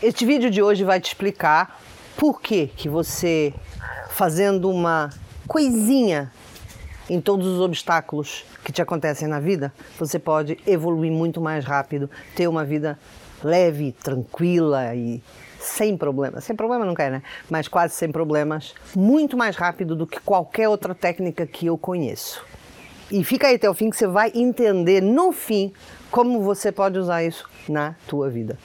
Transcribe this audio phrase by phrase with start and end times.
[0.00, 1.80] Este vídeo de hoje vai te explicar
[2.16, 3.52] por que que você
[4.10, 5.10] fazendo uma
[5.48, 6.30] coisinha
[7.10, 12.08] em todos os obstáculos que te acontecem na vida, você pode evoluir muito mais rápido,
[12.36, 12.96] ter uma vida
[13.42, 15.20] leve, tranquila e
[15.58, 16.44] sem problemas.
[16.44, 17.22] Sem problema não quer, né?
[17.50, 22.44] Mas quase sem problemas, muito mais rápido do que qualquer outra técnica que eu conheço.
[23.10, 25.72] E fica aí até o fim que você vai entender no fim
[26.08, 28.56] como você pode usar isso na tua vida.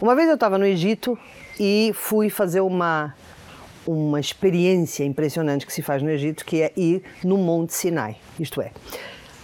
[0.00, 1.18] Uma vez eu estava no Egito
[1.58, 3.14] e fui fazer uma
[3.86, 8.16] uma experiência impressionante que se faz no Egito, que é ir no Monte Sinai.
[8.40, 8.72] Isto é,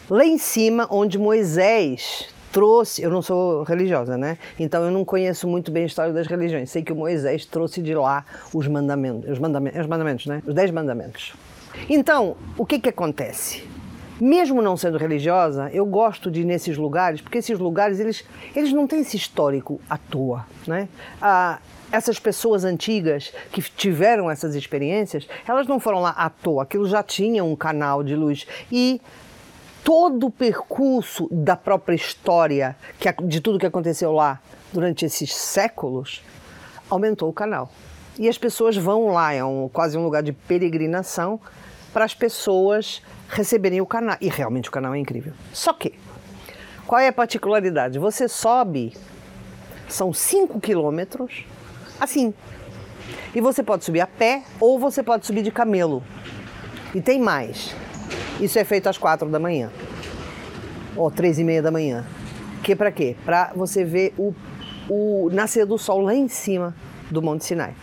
[0.09, 4.39] lá em cima, onde Moisés trouxe, eu não sou religiosa, né?
[4.59, 6.71] Então eu não conheço muito bem a história das religiões.
[6.71, 10.43] Sei que Moisés trouxe de lá os mandamentos, os mandamentos, os mandamentos, né?
[10.47, 11.35] Os dez mandamentos.
[11.89, 13.69] Então, o que que acontece?
[14.21, 18.73] Mesmo não sendo religiosa, eu gosto de ir nesses lugares, porque esses lugares eles, eles
[18.73, 20.89] não têm esse histórico à toa, né?
[21.23, 21.59] Ah,
[21.91, 27.03] essas pessoas antigas que tiveram essas experiências, elas não foram lá à toa, aquilo já
[27.03, 28.47] tinha um canal de luz.
[28.71, 29.01] E
[29.83, 34.39] todo o percurso da própria história, que, de tudo que aconteceu lá
[34.73, 36.23] durante esses séculos,
[36.89, 37.71] aumentou o canal.
[38.19, 41.41] E as pessoas vão lá, é um, quase um lugar de peregrinação
[41.93, 44.17] para as pessoas receberem o canal.
[44.21, 45.33] E realmente o canal é incrível.
[45.53, 45.95] Só que,
[46.87, 47.99] qual é a particularidade?
[47.99, 48.93] Você sobe,
[49.89, 51.45] são 5 quilômetros,
[52.01, 52.35] assim.
[53.35, 56.03] E você pode subir a pé ou você pode subir de camelo.
[56.95, 57.75] E tem mais.
[58.41, 59.71] Isso é feito às quatro da manhã.
[60.97, 62.05] Ou três e meia da manhã.
[62.63, 63.17] Que para quê?
[63.25, 64.35] Para você ver o,
[64.89, 66.75] o nascer do sol lá em cima
[67.11, 67.75] do Monte Sinai.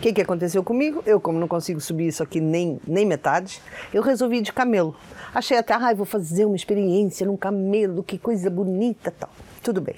[0.00, 1.02] O que, que aconteceu comigo?
[1.04, 3.60] Eu, como não consigo subir isso aqui nem, nem metade,
[3.92, 4.96] eu resolvi ir de camelo.
[5.34, 9.28] Achei até, ah, vou fazer uma experiência num camelo, que coisa bonita tal.
[9.62, 9.96] Tudo bem.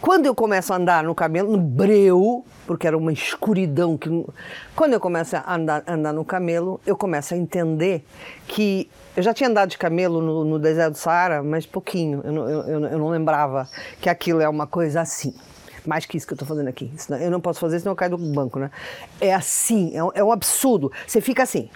[0.00, 4.08] Quando eu começo a andar no camelo, no breu, porque era uma escuridão que.
[4.76, 8.04] Quando eu começo a andar, andar no camelo, eu começo a entender
[8.46, 8.88] que.
[9.16, 12.20] Eu já tinha andado de camelo no, no deserto do Saara, mas pouquinho.
[12.22, 13.68] Eu não, eu, eu não lembrava
[14.00, 15.34] que aquilo é uma coisa assim.
[15.88, 16.92] Mais que isso que eu estou fazendo aqui.
[17.18, 18.70] Eu não posso fazer, senão eu caio do banco, né?
[19.18, 20.92] É assim, é um, é um absurdo.
[21.06, 21.70] Você fica assim.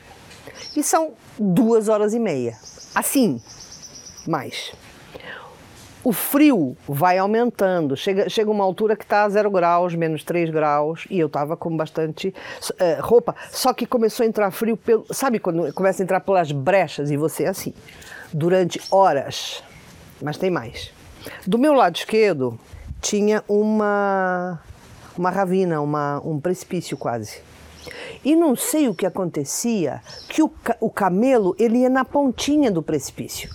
[0.76, 2.58] E são duas horas e meia.
[2.94, 3.40] Assim.
[4.26, 4.72] Mais
[6.04, 7.96] o frio vai aumentando.
[7.96, 11.56] Chega, chega uma altura que está a zero graus, menos 3 graus, e eu estava
[11.56, 13.34] com bastante uh, roupa.
[13.50, 17.16] Só que começou a entrar frio, pelo, sabe quando começa a entrar pelas brechas e
[17.16, 17.72] você é assim,
[18.32, 19.62] durante horas.
[20.20, 20.90] Mas tem mais.
[21.46, 22.58] Do meu lado esquerdo
[23.02, 24.60] tinha uma,
[25.18, 27.40] uma ravina, uma, um precipício quase.
[28.24, 32.80] E não sei o que acontecia, que o, o camelo ele ia na pontinha do
[32.82, 33.50] precipício.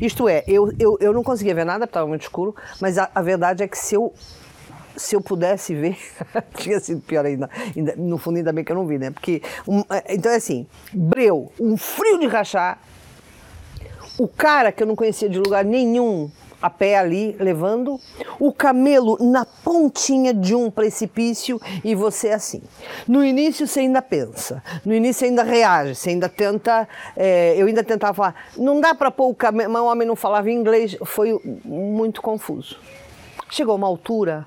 [0.00, 3.20] Isto é, eu, eu, eu não conseguia ver nada, estava muito escuro, mas a, a
[3.20, 4.12] verdade é que se eu
[4.96, 5.96] se eu pudesse ver,
[6.58, 7.48] tinha sido pior ainda.
[7.76, 7.94] ainda.
[7.96, 9.12] No fundo, ainda bem que eu não vi, né?
[9.12, 12.80] Porque, um, é, então é assim, breu, um frio de rachar,
[14.18, 16.28] o cara que eu não conhecia de lugar nenhum,
[16.60, 18.00] a pé ali, levando
[18.38, 22.62] o camelo na pontinha de um precipício e você assim.
[23.06, 26.88] No início você ainda pensa, no início você ainda reage, você ainda tenta.
[27.16, 30.16] É, eu ainda tentava falar, não dá para pôr o camelo, mas o homem não
[30.16, 32.78] falava inglês, foi muito confuso.
[33.50, 34.46] Chegou uma altura,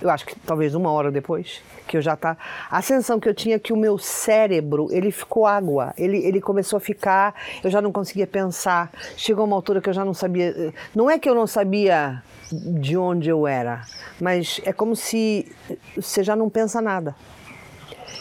[0.00, 2.36] eu acho que talvez uma hora depois, que eu já tá.
[2.70, 5.92] A sensação que eu tinha é que o meu cérebro, ele ficou água.
[5.98, 8.90] Ele, ele começou a ficar, eu já não conseguia pensar.
[9.16, 10.72] Chegou uma altura que eu já não sabia.
[10.94, 12.22] Não é que eu não sabia
[12.52, 13.82] de onde eu era,
[14.20, 15.50] mas é como se
[15.96, 17.14] você já não pensa nada.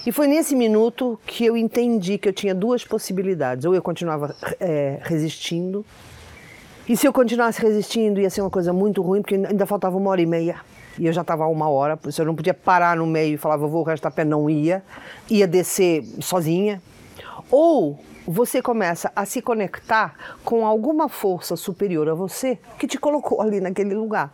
[0.05, 3.65] E foi nesse minuto que eu entendi que eu tinha duas possibilidades.
[3.65, 5.85] Ou eu continuava é, resistindo,
[6.87, 10.09] e se eu continuasse resistindo ia ser uma coisa muito ruim, porque ainda faltava uma
[10.09, 10.61] hora e meia
[10.97, 13.35] e eu já estava a uma hora, por isso eu não podia parar no meio
[13.35, 14.83] e falar, vou da pé, não ia,
[15.29, 16.81] ia descer sozinha.
[17.49, 23.41] Ou você começa a se conectar com alguma força superior a você que te colocou
[23.41, 24.33] ali naquele lugar.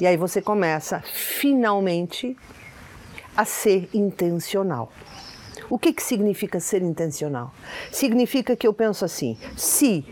[0.00, 2.36] E aí você começa finalmente
[3.36, 4.90] a ser intencional.
[5.68, 7.52] O que, que significa ser intencional?
[7.92, 10.04] Significa que eu penso assim: se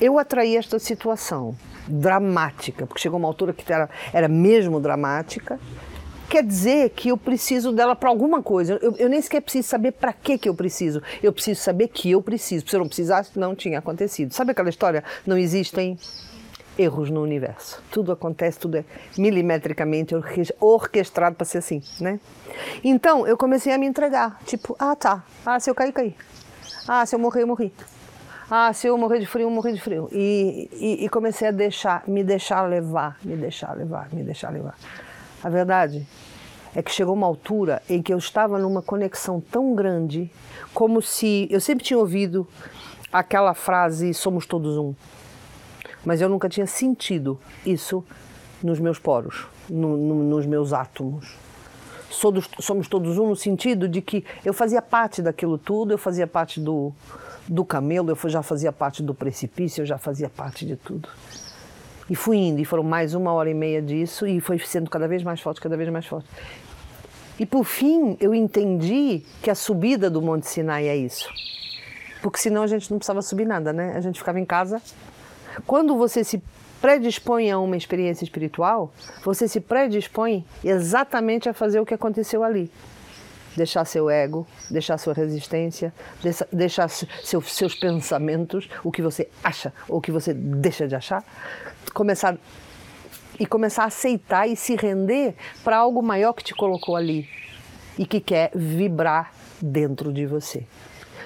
[0.00, 1.56] eu atrair esta situação
[1.86, 5.58] dramática, porque chegou uma altura que era, era mesmo dramática,
[6.28, 8.78] quer dizer que eu preciso dela para alguma coisa.
[8.80, 11.02] Eu, eu, nem sequer preciso saber para que que eu preciso.
[11.22, 12.68] Eu preciso saber que eu preciso.
[12.68, 14.32] Se eu não precisasse, não tinha acontecido.
[14.32, 15.02] Sabe aquela história?
[15.26, 15.98] Não existem
[16.78, 17.82] erros no universo.
[17.90, 18.84] Tudo acontece, tudo é
[19.16, 20.14] milimetricamente
[20.60, 22.20] orquestrado para ser assim, né?
[22.84, 24.38] Então, eu comecei a me entregar.
[24.44, 25.24] Tipo, ah, tá.
[25.44, 26.14] Ah, se eu cair, caí.
[26.86, 27.72] Ah, se eu morrer, eu morri.
[28.50, 30.08] Ah, se eu morrer de frio, eu morrer de frio.
[30.10, 34.74] E, e, e comecei a deixar, me deixar levar, me deixar levar, me deixar levar.
[35.44, 36.06] A verdade
[36.74, 40.30] é que chegou uma altura em que eu estava numa conexão tão grande,
[40.72, 42.48] como se eu sempre tinha ouvido
[43.12, 44.94] aquela frase somos todos um.
[46.02, 48.02] Mas eu nunca tinha sentido isso
[48.62, 51.36] nos meus poros, no, no, nos meus átomos.
[52.10, 56.26] Somos, somos todos um no sentido de que eu fazia parte daquilo tudo, eu fazia
[56.26, 56.94] parte do,
[57.48, 61.08] do camelo, eu já fazia parte do precipício, eu já fazia parte de tudo.
[62.08, 65.08] E fui indo, e foram mais uma hora e meia disso, e foi sendo cada
[65.08, 66.28] vez mais forte, cada vez mais forte.
[67.38, 71.28] E por fim, eu entendi que a subida do Monte Sinai é isso.
[72.20, 73.92] Porque senão a gente não precisava subir nada, né?
[73.94, 74.82] A gente ficava em casa.
[75.66, 76.42] Quando você se
[76.80, 78.92] predispõe a uma experiência espiritual,
[79.24, 82.70] você se predispõe exatamente a fazer o que aconteceu ali
[83.58, 85.92] deixar seu ego, deixar sua resistência,
[86.52, 91.22] deixar seu, seus pensamentos, o que você acha ou o que você deixa de achar,
[91.92, 92.38] começar
[93.38, 97.28] e começar a aceitar e se render para algo maior que te colocou ali
[97.98, 100.64] e que quer vibrar dentro de você.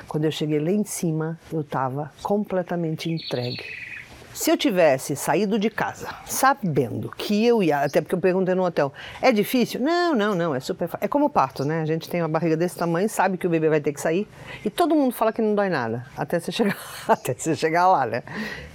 [0.09, 3.92] Quando eu cheguei lá em cima, eu estava completamente entregue.
[4.35, 8.65] Se eu tivesse saído de casa sabendo que eu ia, até porque eu perguntei no
[8.65, 9.81] hotel, é difícil?
[9.81, 11.05] Não, não, não, é super fácil.
[11.05, 11.83] É como o parto, né?
[11.83, 14.27] A gente tem uma barriga desse tamanho, sabe que o bebê vai ter que sair
[14.65, 16.77] e todo mundo fala que não dói nada, até você chegar,
[17.07, 18.23] até você chegar lá, né?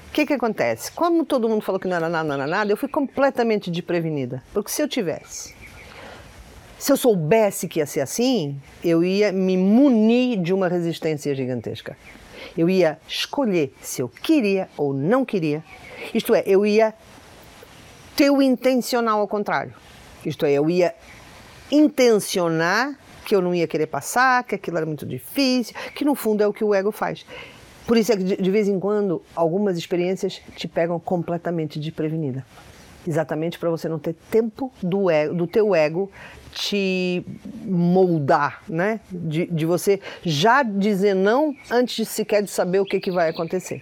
[0.09, 0.91] O que que acontece?
[0.91, 4.43] Como todo mundo falou que não era nada, não era nada, eu fui completamente desprevenida.
[4.53, 5.57] Porque se eu tivesse
[6.77, 11.97] se eu soubesse que ia ser assim, eu ia me munir de uma resistência gigantesca.
[12.57, 15.63] Eu ia escolher se eu queria ou não queria.
[16.13, 16.93] Isto é, eu ia
[18.15, 19.73] ter o intencional ao contrário.
[20.25, 20.95] Isto é, eu ia
[21.71, 26.41] intencionar que eu não ia querer passar, que aquilo era muito difícil, que no fundo
[26.41, 27.25] é o que o ego faz.
[27.85, 32.45] Por isso é que de vez em quando algumas experiências te pegam completamente desprevenida.
[33.07, 36.11] Exatamente para você não ter tempo do, ego, do teu ego
[36.51, 37.23] te
[37.63, 38.99] moldar, né?
[39.09, 43.81] De, de você já dizer não antes sequer de saber o que, que vai acontecer.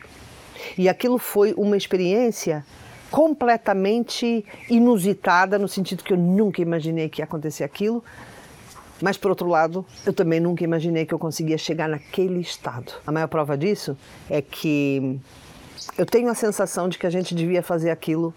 [0.77, 2.65] E aquilo foi uma experiência
[3.09, 8.03] completamente inusitada, no sentido que eu nunca imaginei que ia acontecer aquilo,
[9.01, 12.93] mas por outro lado, eu também nunca imaginei que eu conseguia chegar naquele estado.
[13.05, 13.97] A maior prova disso
[14.29, 15.19] é que
[15.97, 18.33] eu tenho a sensação de que a gente devia fazer aquilo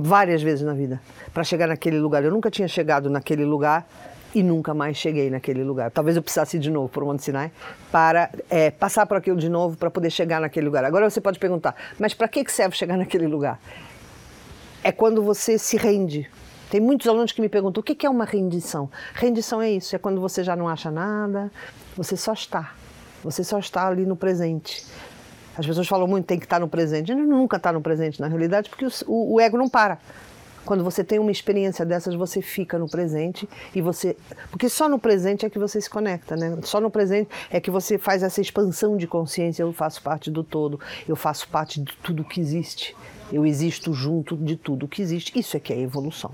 [0.00, 1.00] várias vezes na vida
[1.32, 2.24] para chegar naquele lugar.
[2.24, 3.86] Eu nunca tinha chegado naquele lugar
[4.34, 5.90] e nunca mais cheguei naquele lugar.
[5.90, 7.52] Talvez eu precisasse ir de novo para o Monte Sinai
[7.90, 10.84] para é, passar por aquilo de novo para poder chegar naquele lugar.
[10.84, 13.60] Agora você pode perguntar, mas para que serve chegar naquele lugar?
[14.82, 16.28] É quando você se rende.
[16.70, 18.90] Tem muitos alunos que me perguntam o que é uma rendição.
[19.14, 21.52] Rendição é isso, é quando você já não acha nada,
[21.94, 22.74] você só está.
[23.22, 24.84] Você só está ali no presente.
[25.56, 27.08] As pessoas falam muito tem que estar no presente.
[27.08, 29.98] Gente nunca está no presente, na realidade, porque o, o ego não para.
[30.64, 34.16] Quando você tem uma experiência dessas, você fica no presente e você.
[34.50, 36.58] Porque só no presente é que você se conecta, né?
[36.62, 39.62] Só no presente é que você faz essa expansão de consciência.
[39.62, 40.78] Eu faço parte do todo,
[41.08, 42.96] eu faço parte de tudo que existe.
[43.32, 45.36] Eu existo junto de tudo que existe.
[45.38, 46.30] Isso é que é evolução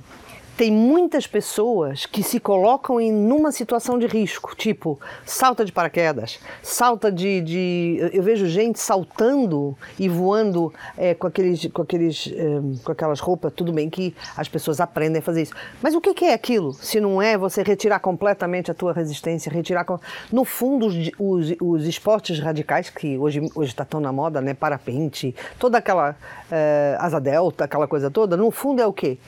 [0.59, 6.41] tem muitas pessoas que se colocam em numa situação de risco, tipo salta de paraquedas,
[6.61, 12.83] salta de, de eu vejo gente saltando e voando é, com aqueles, com aqueles, é,
[12.83, 13.53] com aquelas roupas.
[13.55, 16.73] Tudo bem que as pessoas aprendem a fazer isso, mas o que é aquilo?
[16.73, 19.87] Se não é você retirar completamente a tua resistência, retirar
[20.33, 24.55] no fundo os, os, os esportes radicais que hoje está tão na moda, né?
[24.55, 26.17] Parapente, toda aquela
[26.51, 28.37] é, asa delta, aquela coisa toda.
[28.37, 29.19] No fundo é o quê?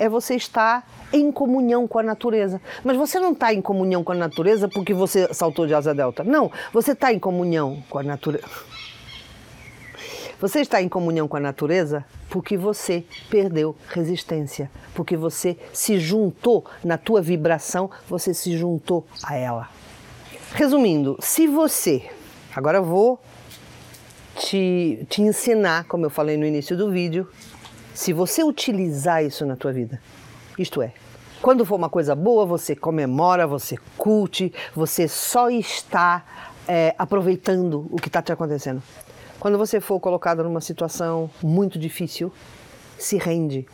[0.00, 2.60] É você estar em comunhão com a natureza.
[2.82, 6.24] Mas você não está em comunhão com a natureza porque você saltou de asa delta.
[6.24, 8.48] Não, você está em comunhão com a natureza.
[10.40, 16.64] Você está em comunhão com a natureza porque você perdeu resistência, porque você se juntou
[16.82, 19.68] na tua vibração, você se juntou a ela.
[20.54, 22.08] Resumindo, se você,
[22.56, 23.20] agora eu vou
[24.38, 27.28] te, te ensinar, como eu falei no início do vídeo,
[28.00, 30.00] se você utilizar isso na tua vida.
[30.58, 30.94] Isto é,
[31.42, 36.24] quando for uma coisa boa, você comemora, você curte, você só está
[36.66, 38.82] é, aproveitando o que está te acontecendo.
[39.38, 42.32] Quando você for colocado numa situação muito difícil,
[42.98, 43.68] se rende,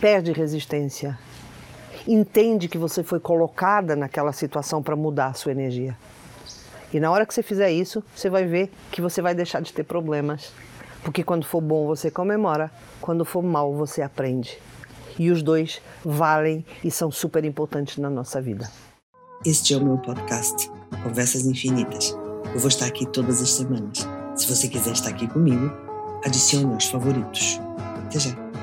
[0.00, 1.18] perde resistência,
[2.06, 5.94] entende que você foi colocada naquela situação para mudar a sua energia.
[6.94, 9.70] E na hora que você fizer isso, você vai ver que você vai deixar de
[9.70, 10.50] ter problemas
[11.02, 14.58] porque quando for bom você comemora, quando for mal você aprende.
[15.18, 18.70] E os dois valem e são super importantes na nossa vida.
[19.44, 20.70] Este é o meu podcast,
[21.02, 22.16] Conversas Infinitas.
[22.54, 24.06] Eu vou estar aqui todas as semanas.
[24.36, 25.70] Se você quiser estar aqui comigo,
[26.24, 27.60] adicione aos favoritos.
[28.06, 28.57] Até já!